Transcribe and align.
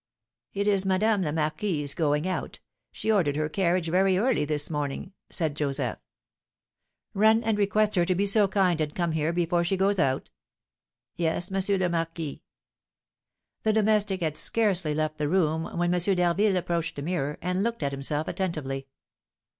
"It 0.55 0.67
is 0.67 0.83
Madame 0.83 1.21
la 1.21 1.31
Marquise 1.31 1.93
going 1.93 2.27
out; 2.27 2.59
she 2.91 3.11
ordered 3.11 3.35
her 3.35 3.47
carriage 3.47 3.87
very 3.89 4.17
early 4.17 4.45
this 4.45 4.67
morning," 4.67 5.13
said 5.29 5.55
Joseph. 5.55 5.99
"Run 7.13 7.43
and 7.43 7.55
request 7.55 7.93
her 7.93 8.05
to 8.05 8.15
be 8.15 8.25
so 8.25 8.47
kind 8.47 8.81
and 8.81 8.95
come 8.95 9.11
here 9.11 9.31
before 9.31 9.63
she 9.63 9.77
goes 9.77 9.99
out." 9.99 10.31
"Yes, 11.17 11.51
M. 11.51 11.79
le 11.79 11.87
Marquis." 11.87 12.41
The 13.61 13.73
domestic 13.73 14.21
had 14.21 14.37
scarcely 14.37 14.95
left 14.95 15.19
the 15.19 15.29
room 15.29 15.65
when 15.77 15.93
M. 15.93 15.99
d'Harville 16.15 16.57
approached 16.57 16.97
a 16.97 17.03
mirror, 17.03 17.37
and 17.39 17.61
looked 17.61 17.83
at 17.83 17.91
himself 17.91 18.27
attentively. 18.27 18.87